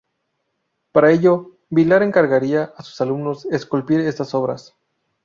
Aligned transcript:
Para 0.91 1.11
ello 1.11 1.57
Vilar 1.69 2.01
encargaría 2.01 2.63
a 2.75 2.81
sus 2.81 2.99
alumnos 3.01 3.45
esculpir 3.45 3.99
estas 3.99 4.33
obras. 4.33 4.73